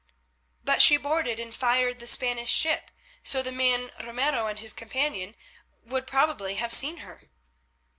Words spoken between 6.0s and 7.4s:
probably have seen her."